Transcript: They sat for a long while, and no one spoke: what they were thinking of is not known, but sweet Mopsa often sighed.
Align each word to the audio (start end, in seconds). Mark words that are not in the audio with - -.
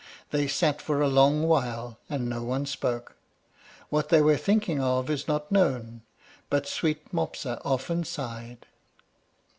They 0.31 0.47
sat 0.47 0.81
for 0.81 0.99
a 0.99 1.07
long 1.07 1.43
while, 1.43 1.99
and 2.09 2.27
no 2.27 2.41
one 2.41 2.65
spoke: 2.65 3.17
what 3.89 4.09
they 4.09 4.19
were 4.19 4.35
thinking 4.35 4.81
of 4.81 5.11
is 5.11 5.27
not 5.27 5.51
known, 5.51 6.01
but 6.49 6.65
sweet 6.65 7.13
Mopsa 7.13 7.61
often 7.63 8.03
sighed. 8.03 8.65